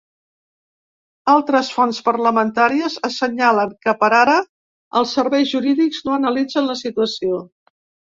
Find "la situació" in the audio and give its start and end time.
6.75-7.43